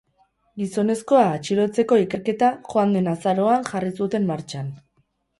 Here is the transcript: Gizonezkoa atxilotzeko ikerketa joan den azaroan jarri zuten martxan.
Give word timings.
Gizonezkoa 0.59 1.25
atxilotzeko 1.33 1.99
ikerketa 2.03 2.49
joan 2.69 2.95
den 2.95 3.09
azaroan 3.11 3.67
jarri 3.67 3.93
zuten 3.99 4.25
martxan. 4.31 4.73